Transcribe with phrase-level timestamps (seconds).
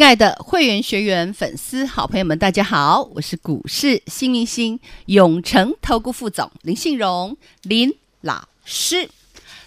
[0.00, 9.10] 亲爱的会员、学员、粉丝、好朋友们，大家好，我是股市幸运星永诚投顾副总林信荣林老师。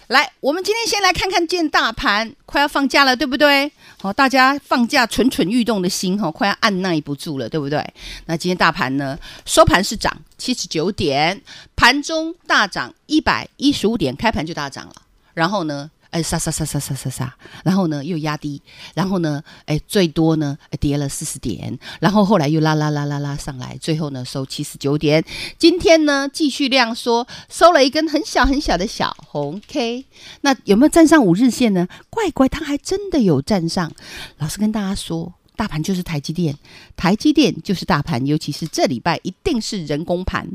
[0.08, 3.70] 来，我们今天先来看看见大盘，快要放假了，对不对？
[3.98, 7.94] 好，大家放假蠢蠢欲动的心，哈，快要按捺不住了，对不对？
[8.26, 9.16] 那今天大盘呢，
[9.46, 11.40] 收盘是涨七十九点，
[11.76, 14.94] 盘中大涨一百一十五点，开盘就大涨了，
[15.32, 15.88] 然后呢？
[16.14, 18.62] 哎，杀杀杀杀杀杀杀，然后呢又压低，
[18.94, 25.24] 然后呢，哎，最多呢跌了四十点，然后后来又拉拉拉拉拉上来，最后呢收七十九点。
[25.58, 30.06] 今天呢继续量缩，收了一根很小很小的小红 K。
[30.42, 31.88] 那有没有站上五日线呢？
[32.10, 33.90] 乖乖，它还真的有站上。
[34.38, 36.56] 老师跟大家说，大盘就是台积电，
[36.94, 40.48] 台积电就是大盘，尤其是这礼拜一定是人工盘。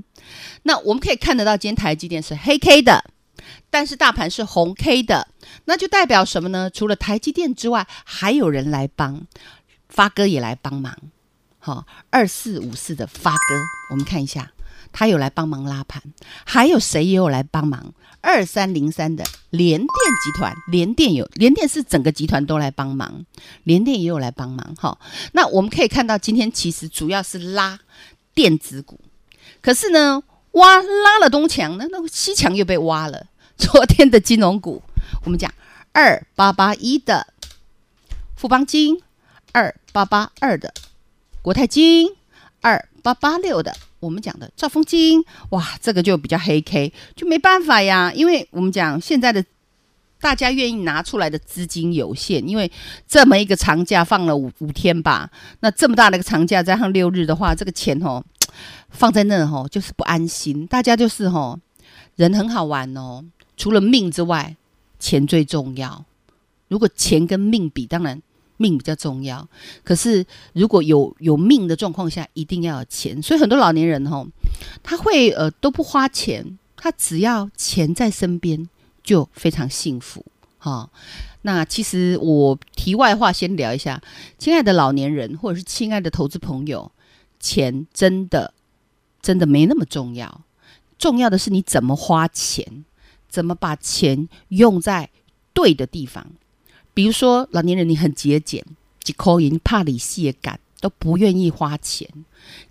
[0.63, 3.03] 那我们可以看得到，今天台积电是黑 K 的。
[3.69, 5.27] 但是大盘是红 K 的，
[5.65, 6.69] 那就代表什么呢？
[6.69, 9.25] 除了台积电之外，还有人来帮，
[9.87, 10.97] 发哥也来帮忙。
[11.59, 13.37] 好，二四五四的发哥，
[13.91, 14.51] 我们看一下，
[14.91, 16.01] 他有来帮忙拉盘。
[16.45, 17.93] 还有谁也有来帮忙？
[18.21, 23.25] 二三零三的联电集团，联电有联电是整个集团都来帮忙，
[23.63, 24.75] 联电也有来帮忙。
[24.77, 24.99] 好，
[25.31, 27.79] 那我们可以看到，今天其实主要是拉
[28.33, 28.99] 电子股，
[29.61, 33.27] 可是呢，挖拉了东墙呢，那个西墙又被挖了。
[33.59, 34.81] 昨天的金融股，
[35.25, 35.53] 我们讲
[35.91, 37.27] 二八八一的
[38.35, 38.99] 富邦金，
[39.51, 40.73] 二八八二的
[41.41, 42.09] 国泰金，
[42.61, 49.43] 二八八六的我们讲的兆丰金，哇，这个就比较黑 K，就没办法呀，因为我们讲现在的
[50.21, 52.71] 大家愿意拿出来的资金有限，因为
[53.09, 55.29] 这么一个长假放了五五天吧，
[55.59, 58.23] 那这么大的一个长假加上六日的话，这个钱哦
[58.89, 61.59] 放在那哦就是不安心，大家就是哦
[62.15, 63.25] 人很好玩哦。
[63.59, 64.55] 除了命之外，
[64.99, 66.05] 钱最重要。
[66.69, 68.19] 如果钱跟命比，当然
[68.55, 69.45] 命比较重要。
[69.83, 73.21] 可是如果有有命的状况下，一定要有钱。
[73.21, 74.25] 所以很多老年人吼，
[74.81, 78.69] 他会呃都不花钱，他只要钱在身边
[79.03, 80.25] 就非常幸福
[80.57, 80.89] 哈、
[81.41, 84.01] 那其实我题外话先聊一下，
[84.37, 86.89] 亲爱的老年人或者是亲爱的投资朋友，
[87.41, 88.53] 钱真的
[89.21, 90.41] 真的没那么重要，
[90.97, 92.85] 重要的是你怎么花钱。
[93.29, 95.09] 怎么把钱用在
[95.53, 96.25] 对的地方？
[96.93, 98.65] 比如说，老年人你很节俭，
[99.01, 102.09] 几口银怕利息感都不愿意花钱，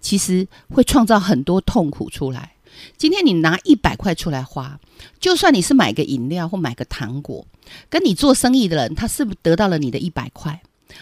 [0.00, 2.54] 其实会创造很多痛苦出来。
[2.96, 4.78] 今天你拿一百块出来花，
[5.18, 7.46] 就算你是买个饮料或买个糖果，
[7.88, 10.60] 跟你做生意的人，他是不是得到了你的一百块？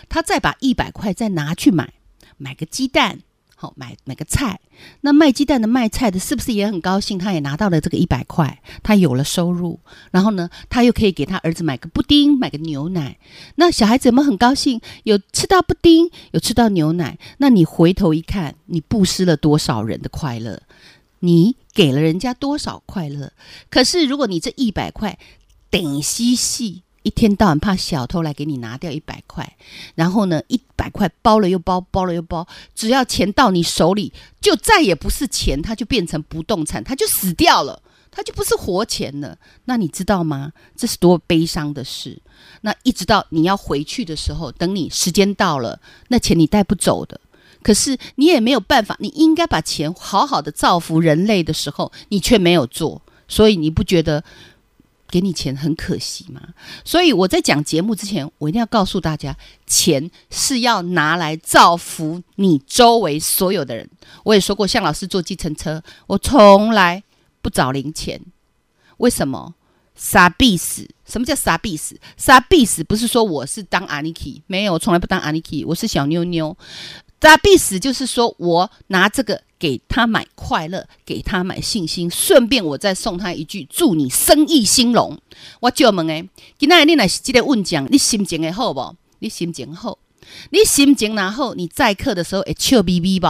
[0.08, 1.94] 他再把一百块再拿去买，
[2.36, 3.20] 买个鸡蛋。
[3.58, 4.60] 好，买买个菜，
[5.00, 7.18] 那卖鸡蛋的卖菜的，是不是也很高兴？
[7.18, 9.80] 他也拿到了这个一百块，他有了收入，
[10.10, 13.18] 然后呢，他又可以给他儿子买个布丁，买个牛奶。
[13.54, 14.78] 那小孩子有没有很高兴？
[15.04, 17.18] 有吃到布丁，有吃到牛奶。
[17.38, 20.60] 那你回头一看，你布施了多少人的快乐？
[21.20, 23.32] 你给了人家多少快乐？
[23.70, 25.18] 可是如果你这一百块
[25.70, 26.82] 等嬉戏。
[27.06, 29.56] 一天到晚怕小偷来给你拿掉一百块，
[29.94, 37.80] 然后呢，一百块包了又包，包了又包，只要钱到你手里，就再也不是钱，它就变成不动产，它就死掉了，
[38.10, 39.38] 它就不是活钱了。
[39.66, 40.52] 那你知道吗？
[40.74, 42.20] 这是多悲伤的事。
[42.62, 45.78] 那一直到你要回去的时候，等你时间到了，
[46.08, 47.20] 那钱你带不走的。
[47.62, 54.24] 可是你也没有办法，你应该把钱好好的造福人类的时候，你却没有做，所以你不觉得？
[55.08, 56.40] 给你钱很可惜嘛，
[56.84, 59.36] 所以我在讲节目之前，我一定要告诉大家，
[59.66, 63.88] 钱是要拿来造福你周围所有的人。
[64.24, 67.02] 我也说过，向老师坐计程车，我从来
[67.40, 68.20] 不找零钱。
[68.98, 69.54] 为什么？
[69.94, 70.86] 傻逼死！
[71.06, 71.98] 什么叫傻逼死？
[72.16, 76.56] 傻逼死不是说我是当阿尼基，没有，我从来不当阿尼基，我是小妞妞。
[77.20, 79.42] 傻逼死就是说我拿这个。
[79.58, 85.18] 给他买快乐，给他买信心，顺便我再送他一句：祝你生意兴隆。
[85.60, 88.96] 我就问诶，今仔你若是这个问讲，你心情会好不？
[89.20, 89.98] 你心情好，
[90.50, 93.26] 你心情然后你载客的时候会笑眯眯不？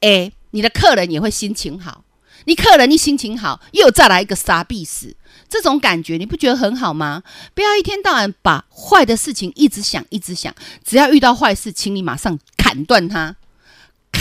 [0.00, 2.04] 诶，你的客人也会心情好。
[2.44, 5.14] 你客人一心情好，又再来一个杀必死，
[5.48, 7.22] 这种感觉你不觉得很好吗？
[7.54, 10.54] 不要一天到晚把坏的事情一直想，一直想。
[10.82, 13.36] 只要遇到坏事，请你马上砍断它。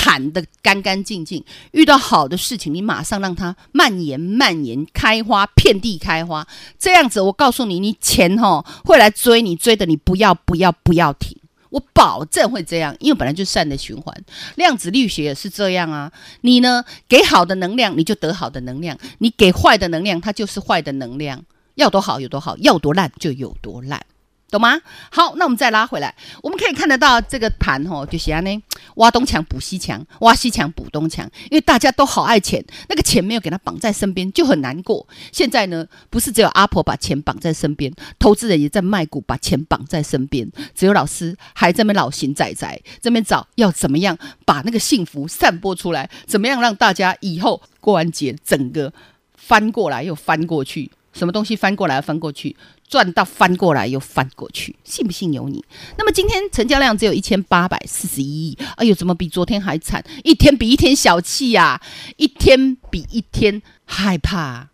[0.08, 1.44] 喊得干干净净。
[1.72, 6.48] 遇到好的事情，你马上让它蔓延、蔓延、开花，遍地开花。
[6.80, 11.38] 这样子，我告诉你，你钱哈会来追你，追的你不要、不要、不要停。
[11.70, 14.16] 我保证会这样，因为本来就善的循环。
[14.56, 16.10] 量子力学也是这样啊。
[16.42, 21.44] 你呢，给好的能量，你就得好的能量；你给坏的能量，它就是坏的能量。
[21.76, 24.02] 要多好有多好，要多烂就有多烂。
[24.50, 24.80] 懂吗？
[25.12, 28.64] 好，那我们再拉回来，我们可以看得到这个盘哦，就是安呢，
[28.96, 35.06] 挖东墙补西墙，挖西墙补东墙，因为大家都好爱钱，那个钱没有给他绑在身边，就很难过。
[35.34, 48.94] 现在呢，不是只有阿婆把钱绑在身边，投资人也在卖股把钱绑在身边，只有老师还在那边老神在在，这边找要怎么样把那个幸福散播出来，怎么样让大家以后过完节整个
[49.36, 50.90] 翻过来又翻过去。
[51.14, 52.56] 什么东西翻过来翻过去，
[52.88, 55.64] 赚到翻过来又翻过去，信不信由你。
[55.98, 60.04] 那么今天成交量只有一千八百四十一亿，哎呦，怎么比昨天还惨？
[60.24, 61.82] 一天比一天小气呀、啊，
[62.16, 64.70] 一天比一天害怕。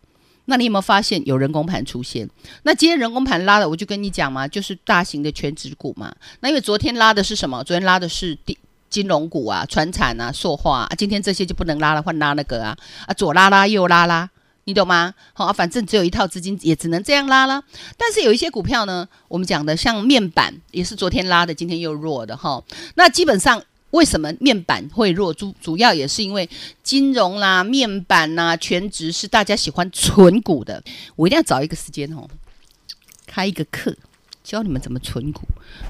[0.46, 2.28] 那你有没有发现有人工盘出现？
[2.64, 6.14] 那今天人工盘拉的，我就跟你讲嘛，就是大型的权值股嘛。
[6.40, 7.64] 那因为昨天拉的是什么？
[7.64, 8.56] 昨天拉的是金
[8.90, 12.76] 金融股啊、传产啊、塑化啊，今天这些就不能拉了，换拉那个啊
[13.06, 14.30] 啊，左拉拉右拉拉。
[14.64, 15.14] 你懂吗？
[15.32, 17.62] 好啊，反正只有一套资金，也只能这样拉了。
[17.98, 22.62] 但是有一些股票呢，我们讲的像面板，也是昨天拉的，今天又弱的哈。
[22.94, 25.34] 那基本上为什么面板会弱？
[25.34, 26.48] 主主要也是因为
[26.82, 30.82] 金融啦、面板呐、权值是大家喜欢存股的。
[31.14, 32.26] 我一定要找一个时间哦，
[33.26, 33.94] 开一个课
[34.42, 35.42] 教你们怎么存股。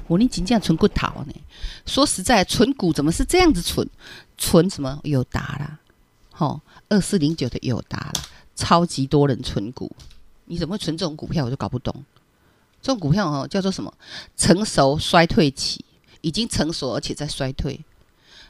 [0.07, 1.33] 我你仅仅存股逃呢？
[1.85, 3.87] 说实在，存股怎么是这样子存？
[4.37, 4.99] 存什么？
[5.03, 5.79] 友达啦，
[6.29, 8.13] 好，二四零九的友达啦。
[8.55, 9.91] 超级多人存股，
[10.45, 11.45] 你怎么会存这种股票？
[11.45, 11.93] 我就搞不懂。
[12.81, 13.93] 这种股票哦，叫做什么？
[14.37, 15.83] 成熟衰退期，
[16.21, 17.83] 已经成熟而且在衰退。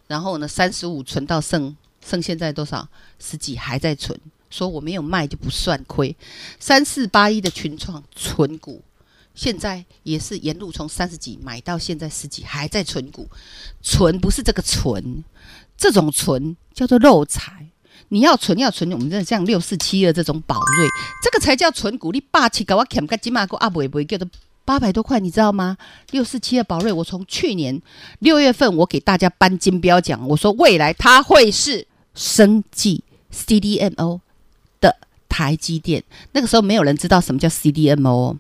[0.08, 1.76] 然后呢，三十五存到剩
[2.06, 2.88] 剩现在多少？
[3.18, 4.20] 十几还在存，
[4.50, 6.16] 说我没有卖就不算亏。
[6.60, 8.84] 三四八一的群创存股，
[9.34, 13.28] 现在也是沿路从三十几买到现在十几还在存股。
[13.82, 15.24] 存不是这个存，
[15.78, 17.70] 这种存叫做漏财。
[18.10, 20.88] 你要存要存，我们这像六四七二这种宝瑞，
[21.24, 22.12] 这个才叫存股。
[22.12, 24.28] 你霸气搞我砍个金马股阿不不叫做
[24.64, 25.78] 八百多块，你知道吗？
[26.12, 27.82] 六四七二宝瑞，我从去年
[28.20, 33.04] 六月份我给大家颁金标奖，我说未来它会是生技
[33.34, 34.20] CDMO
[34.80, 34.96] 的
[35.28, 36.04] 台积电。
[36.32, 38.38] 那个时候没有人知道什么叫 CDMO。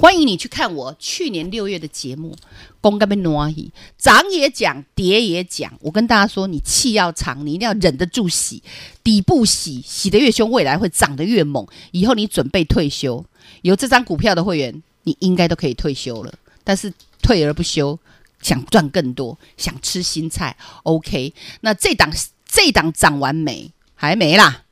[0.00, 2.36] 欢迎你去看我去年六月的节目，
[2.80, 5.76] 公干被挪移，涨也讲，跌也讲。
[5.80, 8.62] 我跟大家说，你气要长，你一定要忍得住洗，
[9.02, 11.66] 底部洗，洗得越凶，未来会涨得越猛。
[11.90, 13.24] 以后你准备退休，
[13.62, 16.32] 有这张股票的会员，你应该都可以退休了。
[16.62, 17.98] 但是退而不休，
[18.40, 21.34] 想赚更多，想吃新菜，OK？
[21.62, 22.08] 那这档
[22.46, 23.72] 这档涨完没？
[23.96, 24.62] 还没啦。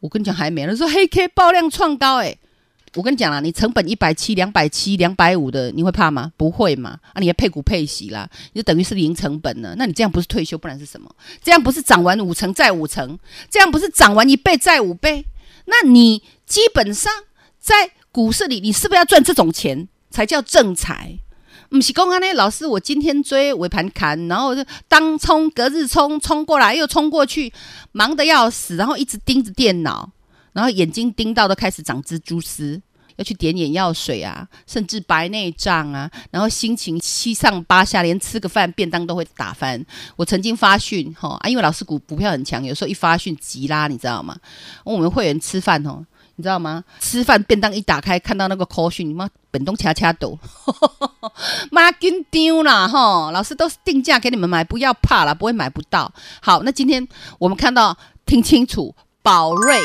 [0.00, 0.66] 我跟你讲，还没。
[0.66, 2.38] 他说黑 K 爆量创高，诶。
[2.96, 6.32] 我跟你讲啦，你成本一百七、两百七、两百五的，你会怕吗？
[6.36, 6.98] 不会嘛？
[7.12, 9.74] 啊，你还配股配息啦，你就等于是零成本了。
[9.76, 11.14] 那你这样不是退休，不然是什么？
[11.42, 13.18] 这样不是涨完五成再五成？
[13.50, 15.26] 这样不是涨完一倍再五倍？
[15.66, 17.12] 那你基本上
[17.58, 21.18] 在股市里，你是不是要赚这种钱才叫正财？
[21.68, 27.52] 不是公安呢，老师，我今天追尾盘砍，然后就当冲隔日冲，冲过来又冲过去，
[27.92, 30.08] 忙得要死，然后一直盯着电脑，
[30.52, 32.80] 然后眼睛盯到都开始长蜘蛛丝。
[33.16, 39.84] 要去点眼药水啊，甚至白内障啊，然后心情七上八下，连吃个饭便当都会打翻。
[40.16, 44.36] 我曾经发讯哈啊，因为老师股股票很强，有时候一发讯急拉，你知道吗？
[44.84, 46.04] 我们会员吃饭哦，
[46.36, 46.84] 你知道吗？
[47.00, 50.38] 吃饭便当一打开，看到那个 call 讯，你妈本东掐掐抖，
[51.72, 53.30] 妈紧丢啦哈！
[53.32, 56.12] 老师都是定价给你们买，不要怕了，不会买不到。
[56.42, 57.06] 好，那今天
[57.38, 57.96] 我们看到，
[58.26, 59.78] 听清楚，宝瑞。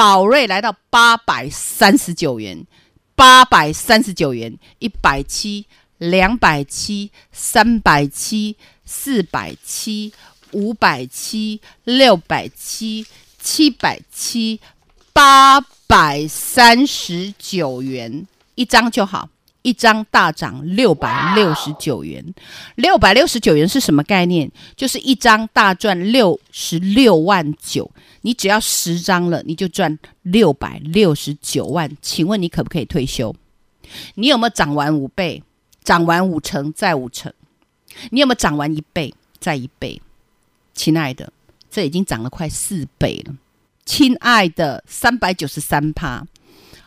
[0.00, 2.66] 宝瑞来到八百三十九元，
[3.14, 5.66] 八百三十九元，一百七，
[5.98, 10.14] 两百七，三百七，四百七，
[10.52, 13.06] 五百七，六百七，
[13.38, 14.58] 七百七，
[15.12, 19.28] 八百三十九元一张就好。
[19.62, 22.24] 一张大涨六百六十九元，
[22.76, 24.50] 六百六十九元是什么概念？
[24.74, 27.90] 就是一张大赚六十六万九，
[28.22, 31.90] 你只要十张了，你就赚六百六十九万。
[32.00, 33.34] 请问你可不可以退休？
[34.14, 35.42] 你有没有涨完五倍？
[35.84, 37.32] 涨完五成再五成？
[38.10, 40.00] 你有没有涨完一倍再一倍？
[40.74, 41.32] 亲爱的，
[41.70, 43.34] 这已经涨了快四倍了。
[43.84, 46.26] 亲爱的，三百九十三趴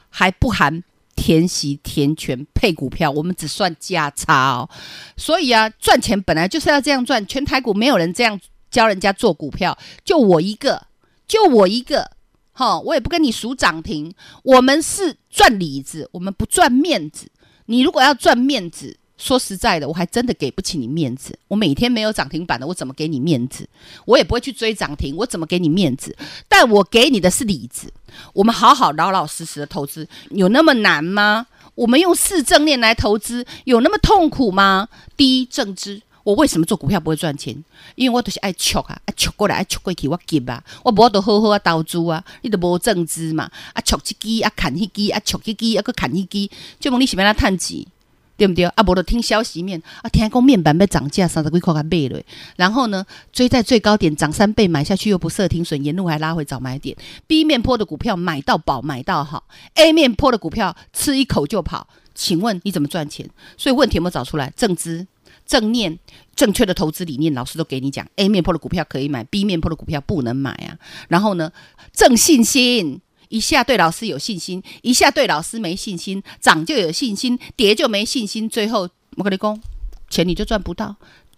[0.10, 0.84] 还不含。
[1.16, 4.70] 填息填权配股票，我们只算价差哦。
[5.18, 8.40] 所以啊，赚钱本来就是要这样赚，全台股没有人这样
[8.70, 10.88] 教人家做股票，就我一个，
[11.28, 12.12] 就我一个，
[12.52, 14.14] 哈，我也不跟你数涨停。
[14.44, 17.30] 我们是赚里子，我们不赚面子。
[17.68, 21.38] 你如果要赚面子，说实在的，我还真的给不起你面子。
[21.48, 23.68] 我每天没有涨停板的，我怎么给你面子？
[24.06, 26.16] 我也不会去追涨停，我怎么给你面子？
[26.48, 27.94] 但我给你的是里子。
[28.34, 31.48] 我们好好老老实实的投资，有那么难吗？
[31.76, 34.90] 我们用四正念来投资，有那么痛苦吗？
[35.16, 36.02] 第一，正知。
[36.24, 37.54] 我为什么做股票不会赚钱？
[37.96, 43.50] 因为我都是爱戳啊，爱戳过来，爱戳过去，我急啊，我无都好好啊投资啊，你都无正知嘛？
[43.74, 47.86] 啊，戳一支啊，砍一支啊，戳一支啊，搁砍一支，就问你是要哪趁钱，
[48.44, 48.66] 对不对？
[48.66, 52.22] 啊，无就听消息面啊，听讲面板要涨价，三十几块买了，
[52.56, 56.96] 然后呢，追在最高点涨三倍买下去又不设停损，沿路还拉回早买点。
[57.28, 59.46] B 面坡的股票买到饱，买到好
[59.76, 63.30] ；A 面坡的股票吃一口就跑，请问你怎么赚钱？
[63.58, 64.52] 所以问题有没有找出来？
[64.56, 65.08] 正知。
[65.46, 66.00] 正念
[66.38, 68.08] 正确的投资理念，老师都给你讲。
[68.16, 70.80] A 面坡的股票可以买，B 面坡的股票不能买啊。
[71.10, 71.52] 然后呢，
[71.92, 78.48] 正信心，一下对老师有信心，一下对老师没信心，涨就有信心，跌就没信心。
[78.50, 79.62] 最后我跟你讲，
[80.10, 80.96] 钱你就赚不到。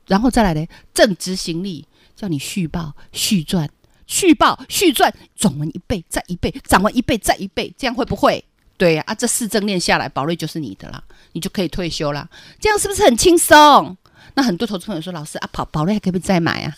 [0.07, 3.69] 然后再来呢，正执行力，叫你续报续赚，
[4.05, 8.43] 续报续赚，涨完一倍再一倍，涨完一倍再一倍，这样会不会？
[8.77, 11.01] 对呀，啊，这四正念下来，宝瑞就是你的啦，
[11.31, 12.29] 你就可以退休啦。
[12.59, 13.97] 这样是不是很轻松？
[14.33, 16.75] 那很多投资朋友说，老师啊，宝宝瑞还可不可以再买啊？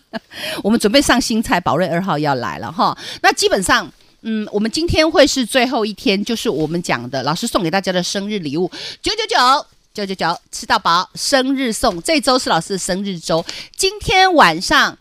[0.62, 2.96] 我们准备上新菜，宝瑞二号要来了哈。
[3.22, 3.90] 那基本上，
[4.22, 8.70] 嗯，我们今天会是最后一天，就是我们讲的老师送给大家的生日礼物，
[9.02, 12.00] 九九九九九九，吃到饱，生日送。
[12.02, 13.44] 这周是老师的生日周，
[13.76, 14.98] 今天晚上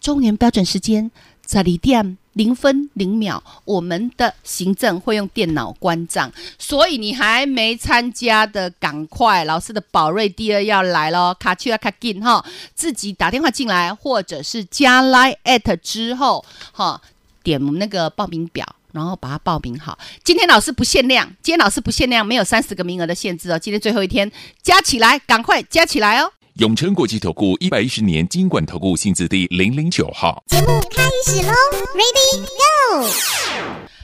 [0.00, 1.10] 中原标准时间
[1.48, 2.16] 十二点。
[2.34, 9.44] 零分零秒，我们的行政会用电脑关账，所以你还没参加的，赶快！
[9.44, 12.42] 老师的宝瑞第二要来喽，卡丘要卡进哈，
[12.72, 17.02] 自己打电话进来，或者是加 line at 之后哈，
[17.42, 19.98] 点那个报名表，然后把它报名好。
[20.24, 23.58] 今天老师不限量，今天老师不限量，没有三十个名额的限制哦。
[23.58, 24.30] 今天最后一天，
[24.62, 26.32] 加起来，赶快加起来哦！
[26.54, 30.42] 永诚国际投顾一百一十年金管投顾新字第零零九号。
[30.48, 31.52] 节目开始喽
[31.94, 33.08] ，Ready Go！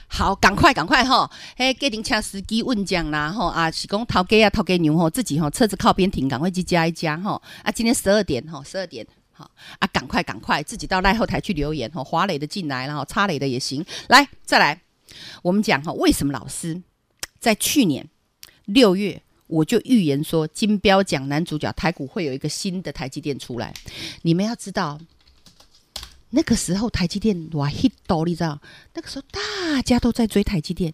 [0.09, 1.31] 好，赶快赶快哈！
[1.57, 7.71] 哎，给您请司机问讲啦哈啊，是讲头家啊头家牛吼，自己哈车子靠边停，赶快去加一加哈啊！
[7.71, 13.85] 今天十二点哈，十二点好啊，赶快赶快自己到赖后台去留言哈，华磊的进来，然后插磊的也行。
[14.09, 14.81] 来，再来，
[15.43, 16.83] 我们讲哈，为什么老师
[17.39, 18.09] 在去年
[18.65, 19.23] 六月？
[19.49, 23.73] 我就预言说，金标奖男主角台股会有一个新的台积电出来。
[24.23, 24.99] 你们要知道，
[26.31, 28.61] 那个时候台积电哇 hit 到，你知道？
[28.95, 30.93] 那个时候大家都在追台积电。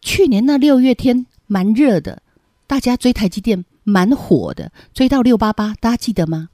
[0.00, 2.22] 去年那六月天蛮热的，
[2.66, 6.48] 大家追台积电蛮火的，追到六八八，大家记得吗？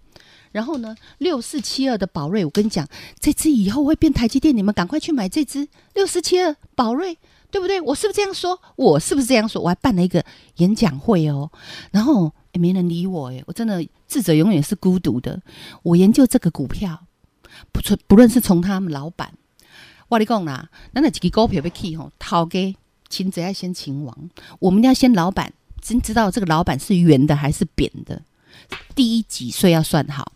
[0.56, 2.88] 然后呢，六四七二的宝瑞，我跟你讲，
[3.20, 7.18] 这支以后会变台积电，你们赶快去买这支六四七二宝瑞。
[7.48, 7.80] 对不对？
[7.80, 8.60] 我是不是这样说？
[8.74, 9.62] 我是不是这样说？
[9.62, 10.22] 我还办了一个
[10.56, 11.50] 演讲会哦，
[11.92, 15.40] 然后也没人理我诶，我真的智者永远是孤独的。
[15.84, 17.06] 我研究这个股票，
[17.72, 19.32] 不从不论是从他们老板，
[20.08, 22.74] 我跟你讲啦，那那几个股票被 key 吼，掏给
[23.08, 28.20] 擒贼要先擒王，我们要先老板，真知道这个老板是圆的还是扁的。
[28.94, 30.32] 第一几岁要算好，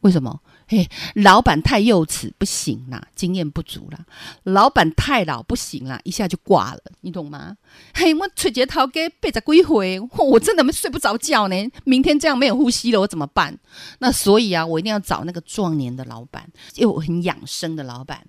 [0.00, 0.40] 为什么？
[0.66, 3.98] 嘿，老板太幼齿不行啦，经验不足啦。
[4.44, 7.56] 老板太老不行啦，一下就挂了，你懂吗？
[7.94, 11.70] 嘿，我垂睫头给背着归回，我真的没睡不着觉呢。
[11.84, 13.58] 明天这样没有呼吸了，我怎么办？
[13.98, 18.26] 那所以啊，我一定要找那个壮年的老板，又很养生的老板，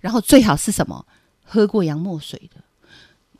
[0.00, 1.06] 然后最好是什么？
[1.44, 2.61] 喝过洋墨水的。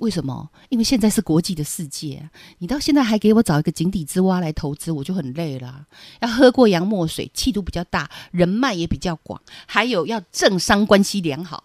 [0.02, 0.50] 为什么？
[0.68, 2.28] 因为现在是国际的世界，
[2.58, 5.86] 你到现在还给我找一个井底之蛙来投资，我就很累了。
[6.20, 11.64] 要喝过洋墨水，气度比较大，人脉也比较广，还有要政商关系良好。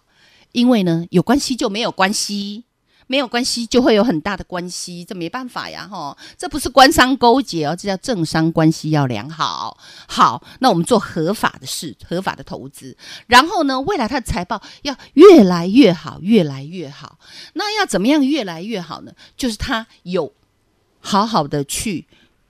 [0.52, 2.64] 因为呢，有关系就没有关系。
[3.08, 9.76] 没有关系，就会有很大的关系，这没办法呀，哈，这不是官商勾结哦，这叫政商关系要良好。
[10.06, 12.96] 好，那我们做合法的事，合法的投资，
[13.26, 17.18] 然后呢，未来它的财报要越来越好，越来越好。
[17.54, 19.12] 那要怎么样越来越好呢？
[19.36, 20.32] 就是他有
[21.00, 22.06] 好好的去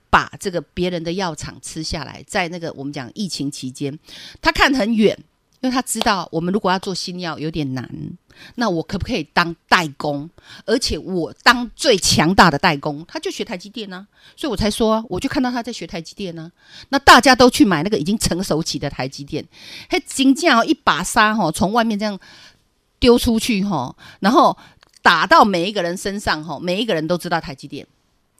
[0.09, 3.97] 把这个别人的药厂吃下来，在那个我们讲疫情期间，
[4.41, 5.17] 他看很远。
[5.61, 7.89] 因为他知道，我们如果要做新药有点难，
[8.55, 10.29] 那我可不可以当代工？
[10.65, 16.87] 而且我当最强大的代工，他就学台积电呢、啊，所以我才说，我就看到他在学台积电呢、啊。
[16.89, 19.45] 那大家都去买那个已经成熟起的台积电，
[19.89, 22.17] 嘿，金价一把沙哈，从外面这样
[22.99, 24.57] 丢出去哈，然后
[25.01, 27.85] 打到每一个人身上哈，每一个人都知道台积电。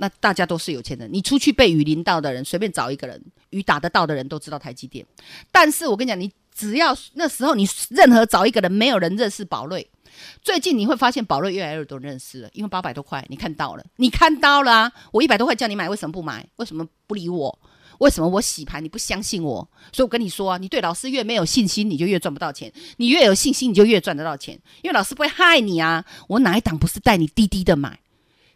[0.01, 1.09] 那大家都是有钱人。
[1.11, 5.05] 你出去被雨淋到的人，随便找一个人，雨打得到的人都知道台积电。
[5.51, 9.89] 但是我跟你讲，你只要那时候你任何找一个人，没有人认识宝瑞。
[10.41, 14.91] 最近你会发现宝瑞越来越多认识了，因为八百多块，你看到了，你看到了啊！
[15.13, 16.45] 我一百多块叫你买，为什么不买？
[16.57, 17.59] 为什么不理我？
[17.99, 19.65] 为什么我洗盘你不相信我？
[19.93, 24.59] 所以我跟你说啊，你对老师越没有信心，你就越赚不到钱；你越有信心，你就越赚得到钱。
[24.81, 26.03] 因为老师不会害你啊！
[26.27, 27.99] 我哪一档不是带你滴滴的买，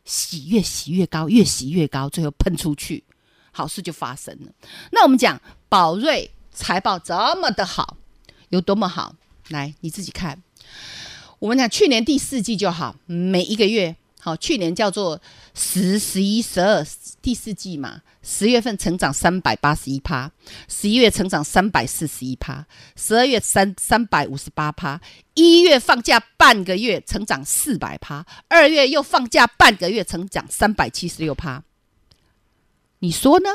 [0.03, 3.05] 洗越洗越高，越洗越高，最后喷出去，
[3.51, 4.51] 好事就发生了。
[4.91, 7.98] 那我们讲宝瑞财报这么的好，
[8.50, 9.15] 有多么好？
[9.50, 10.41] 来，你自己看。
[11.39, 15.19] 我们讲去年第四季就好，每一个月好，去年叫做
[15.53, 16.86] 十、十一、十二
[17.22, 20.31] 第四季嘛，十月份成长三百八十一趴，
[20.69, 25.01] 十一月成长三百四十一趴，十二月三三百五十八趴，
[25.33, 31.63] 一月放假半个月成长四百趴，二月又放假半个月成长三百七十六趴，
[33.00, 33.50] 你说呢？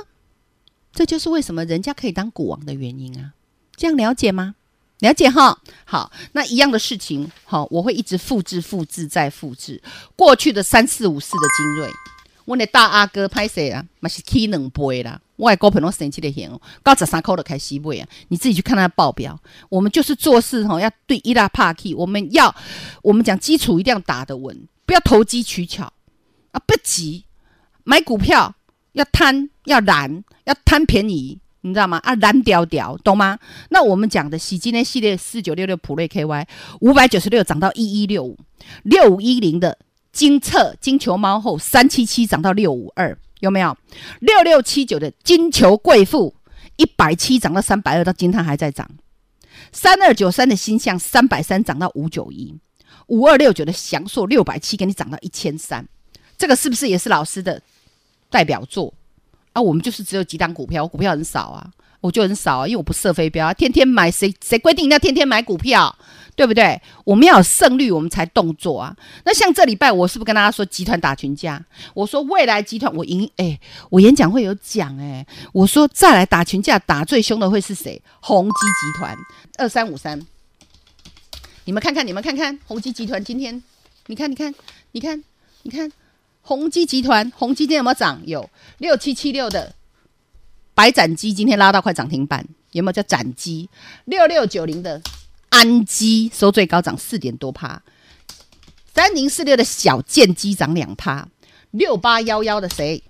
[0.93, 3.33] 这就是为什么人家可以当股王的原因啊，
[3.77, 4.55] 这样了解吗？
[5.01, 9.81] 了解哈，好，那一样的事情，好，我会一直复制、复制再复制
[10.17, 11.89] 过去的三四五四的精锐。
[12.45, 13.85] 我的大阿哥拍谁啊？
[14.01, 18.09] 嘛是起两倍啦，我的股票都生气的很哦，高十三块都开始买啊！
[18.29, 19.39] 你自己去看他的报表。
[19.69, 22.53] 我们就是做事哈，要对一大帕 key，我们要
[23.03, 25.93] 我们讲基础一定要打得稳，不要投机取巧
[26.51, 26.59] 啊！
[26.67, 27.25] 不急
[27.85, 28.55] 买股票，
[28.93, 31.39] 要贪要懒，要贪便宜。
[31.63, 31.99] 你知道吗？
[31.99, 33.37] 啊，蓝屌屌，懂吗？
[33.71, 36.47] 那我们讲的喜金的系列四九六六普瑞 KY
[36.81, 38.39] 五百九十六涨到一一六五，
[38.85, 39.77] 六五一零的
[40.13, 43.77] 金策金球猫后三七七涨到六五二，有没有？
[44.21, 46.37] 六六七九的金球贵妇
[46.77, 48.89] 一百七涨到三百二，到今天还在涨。
[49.73, 52.57] 三二九三的新象三百三涨到五九一，
[53.09, 55.87] 五二六九的祥硕六百七给你涨到一千三，
[56.39, 57.61] 这个是不是也是老师的
[58.31, 58.93] 代表作？
[59.53, 61.69] 啊，我们就是只有几档股票，股票很少啊，
[62.01, 65.93] 我就很少啊，因为我不设飞镖啊，天天买，谁谁规定要天天买股票，
[66.37, 66.81] 对不对？
[67.05, 68.95] 我们要有胜率，我们才动作啊。
[69.25, 71.65] 那像这礼拜，我是不是跟大家说集团打群架？
[71.95, 73.59] 我说未来集团，我赢，哎，
[73.91, 78.01] 我演讲会有讲，哎，我说再来打群架，打最凶的会是谁？
[78.21, 79.17] 宏基集团
[79.57, 80.21] 二三五三，
[81.65, 83.61] 你们看看，你们看看，宏基集团今天，
[84.07, 84.55] 你看，你看，
[84.93, 85.25] 你看，
[85.63, 85.91] 你看。
[86.49, 88.23] 宏基集团，宏基今天有没有涨？
[88.25, 89.75] 有六七七六的
[90.73, 93.69] 白斩鸡今天拉到快涨停板，有没有叫斩鸡？
[94.07, 95.03] 六六九零的
[95.51, 97.83] 安基收最高涨四点多趴，
[98.95, 101.29] 三零四六的小剑鸡涨两趴，
[101.73, 103.03] 六八幺幺的谁？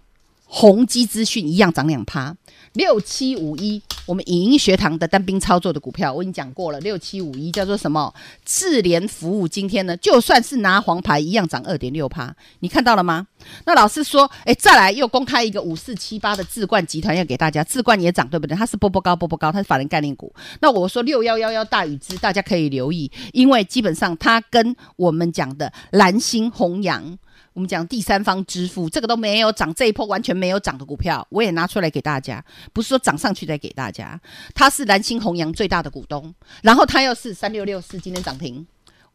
[0.44, 2.35] 宏基资讯一样涨两趴。
[2.75, 6.79] 六七五一，我们影音学堂的单兵操作的股票，我已经讲过了。
[6.81, 8.13] 六七五一叫做什么？
[8.45, 13.27] 智联服务，今天呢，就算是拿黄牌一样涨二点六趴，你看到了吗？
[13.65, 18.57] 那老师说，哎，再来又公开一个五四七八的智冠集团要给大家，智冠也涨，对不对？
[18.57, 20.33] 它是波波高，波波高，它是法人概念股。
[20.61, 27.19] 那我说六幺幺幺大宇资，大家可以留意，因为基本上它跟我们讲的蓝星弘洋。
[27.59, 32.42] 我们讲第三方支付，这个都没有涨，这一波完全没有涨的股票，我也拿出来给大家，
[32.73, 34.21] 不是说涨上去再给大家。
[34.55, 38.64] 他是蓝星弘洋最大的股东，然后他又是三六六四今天涨停。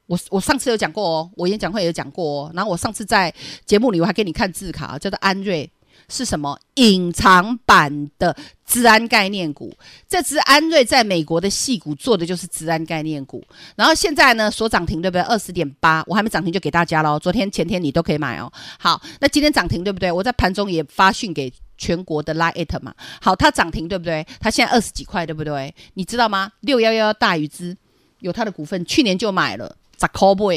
[0.07, 3.33] 我我上次有讲过哦，我演讲会有讲过哦，然后我上次在
[3.65, 5.71] 节目里我还给你看字卡，叫做安瑞。
[6.09, 8.35] 是什么隐藏版的
[8.65, 9.73] 治安概念股？
[10.07, 13.43] 这支安瑞在美国的矽谷做的就是治安概念股，
[13.75, 15.21] 然后现在呢，所涨停对不对？
[15.21, 17.19] 二十点八，我还没涨停就给大家喽。
[17.19, 18.51] 昨天前天你都可以买哦。
[18.79, 20.11] 好，那今天涨停对不对？
[20.11, 22.93] 我在盘中也发讯给全国的 Line 嘛。
[23.21, 24.25] 好，它涨停对不对？
[24.39, 25.73] 它现在二十几块对不对？
[25.95, 26.51] 你知道吗？
[26.61, 27.75] 六幺幺大宇资
[28.19, 30.51] 有它的股份，去年就买了，咋抠不？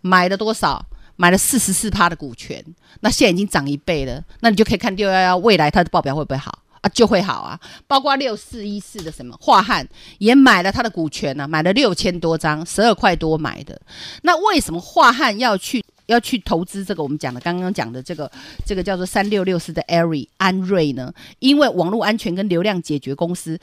[0.00, 0.84] 买了多少？
[1.16, 2.64] 买了四十四趴的股权，
[3.00, 6.88] 那现在已经涨一倍了，那你就可以看六幺幺未来它的报表会不会好啊？
[6.92, 7.58] 就会好啊。
[7.86, 13.80] 包括六四一四的什么樺汉也买了它的股权呢、啊，买了六千多张，十二块多买的。
[14.22, 17.02] 那为什么樺汉要去要去投资这个？
[17.02, 18.30] 我们讲的刚刚讲的这个
[18.66, 21.12] 这个叫做三六六四的艾瑞安瑞呢？
[21.38, 23.58] 因为网络安全跟流量解决公司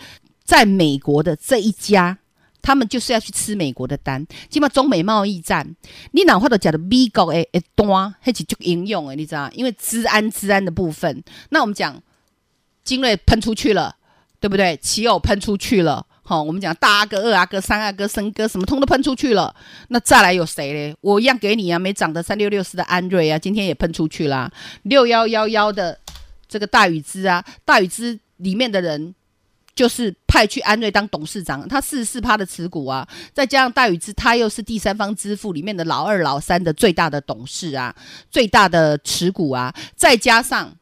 [0.45, 2.17] 在美国的这一家。
[2.61, 5.75] 他们就是要去吃美国的单，起码中美贸易战，
[6.11, 9.49] 你哪怕都讲的美国诶诶单，还是就应用诶，你知道？
[9.53, 12.01] 因为治安治安的部分，那我们讲
[12.83, 13.95] 精锐喷出去了，
[14.39, 14.77] 对不对？
[14.77, 19.55] 奇偶喷出去了，好，我们讲大阿哥、二阿哥、三阿哥、森哥，什么通都喷出去了。
[19.89, 20.95] 那再来有谁嘞？
[21.01, 24.51] 我一样给你啊，没涨的三六六四的安瑞啊，今天也喷出去啦。
[24.83, 25.99] 六幺幺幺的
[26.47, 29.15] 这个大宇资啊，大宇资里面的人。
[29.73, 37.95] 就是派去安瑞当董事长，他四十四趴的持股啊，再加上戴宇之，他又是第三方支付里面的老二、老三的最大的董事啊，
[38.29, 40.75] 最大的持股啊，再加上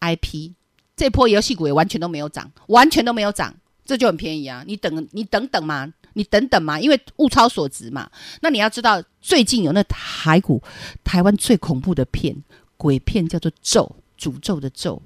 [0.00, 0.52] IP，
[0.96, 4.64] 这波游戏股也完全都没有涨，完全都没有涨，这就很便宜啊！
[4.66, 8.10] 你等，你等等嘛，你等等嘛，因为物超所值嘛。
[8.40, 10.62] 那你要知道，最近有那台股，
[11.04, 12.36] 台湾最恐怖的片，
[12.76, 15.02] 鬼片叫做咒，诅咒的咒。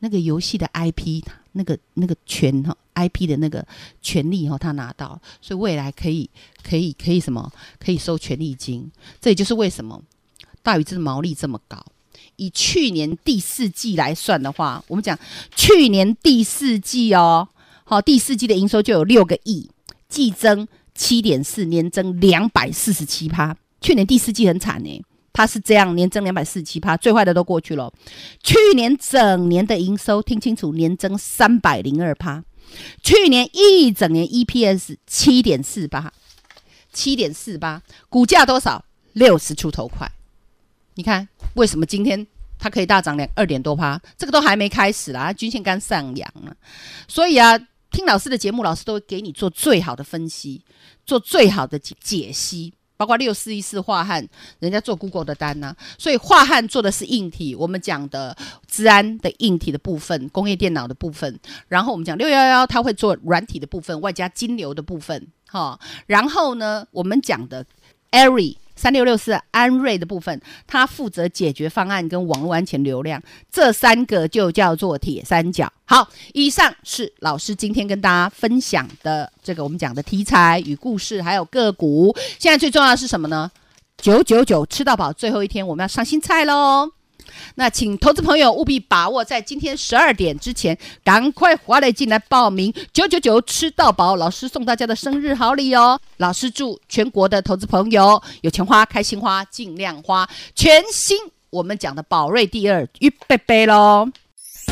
[0.00, 3.66] 那个游戏的 IP，那个那个权哈 IP 的那个
[4.02, 6.28] 权利哈，他拿到，所以未来可以
[6.62, 7.52] 可以可以什么？
[7.78, 8.90] 可以收权利金。
[9.20, 10.02] 这也就是为什么
[10.62, 11.84] 大宇资的毛利这么高。
[12.36, 15.18] 以去年第四季来算的话，我们讲
[15.54, 17.48] 去年第四季哦，
[17.84, 19.68] 好，第四季的营收就有六个亿，
[20.08, 23.56] 季增七点四，年增两百四十七趴。
[23.80, 25.02] 去年第四季很惨呢。
[25.32, 27.92] 它是这样，年增两百四十七趴，最坏的都过去了。
[28.42, 32.44] 去年整年的营收，听清楚，年增三百零二趴。
[33.02, 36.12] 去年一整年 EPS 七点四八，
[36.92, 38.84] 七点四八，股价多少？
[39.12, 40.10] 六十出头块。
[40.94, 42.24] 你看，为什么今天
[42.58, 44.00] 它可以大涨两二点多趴？
[44.16, 46.54] 这个都还没开始啦，均线刚上扬了。
[47.08, 47.58] 所以啊，
[47.90, 50.62] 听老师的节目，老师都会给你做最好的分析，
[51.04, 52.72] 做最好的解解析。
[53.00, 58.36] 包括六四一四化汉，人家做 Google 的单呢、所以化汉做的是硬体，我们讲的
[58.68, 67.64] 治安的硬体的部分，工业电脑的部分，然后我们讲六幺幺，它会做软体的部分，外加金流的部分，哈，然后呢，我们讲的
[68.10, 68.58] Airy。
[68.80, 75.70] 三六六四安瑞的部分，它负责解决方案跟网络安全流量，这三个就叫做铁三角。
[75.84, 82.16] 好，以上是老师今天跟大家分享的这个我们讲的题材与故事，还有个股。
[82.38, 83.50] 现在最重要的是什么呢？
[83.98, 86.99] 九九九吃到饱，最后一天我们要上新菜喽。
[87.54, 95.98] 那请投资朋友务必把握在今天十二点之前，赶快划来进来报名九九九吃到饱，老师送大家的生日好礼哦！
[96.18, 100.28] 老师祝全国的投资朋友有钱花，开心花，尽量花。
[100.54, 101.18] 全新
[101.50, 104.08] 我们讲的宝瑞第二预备备喽！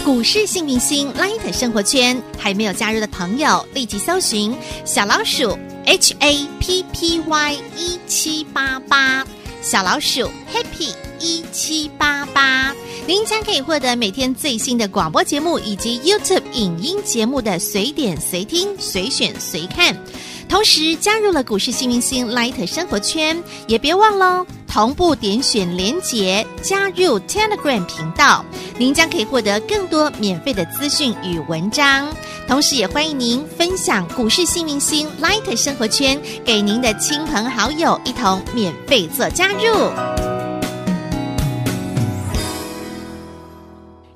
[0.05, 9.27] 股市幸运星 Light 生活圈还没有加入的朋友，立即搜寻小老鼠 H A P P Y 一七八八。
[9.61, 12.75] 小老鼠 Happy 一七八八，
[13.07, 19.97] 您将可以获得每天最新的广播节目以及 YouTube 影音节目的随点随听、随选随看。
[20.49, 28.43] 同时加入了股市新明星 Light 生活圈，也别忘了同步点选连结加入 Telegram 频道，
[28.79, 32.09] 您将可以获得更多免费的资讯与文章。
[32.47, 40.28] 同时，也欢迎您分享股市新明星 Light 生活圈给您的亲朋好友，一同免费做加入。